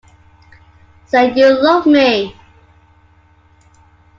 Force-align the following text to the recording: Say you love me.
Say 1.05 1.31
you 1.35 1.61
love 1.61 1.85
me. 1.85 2.35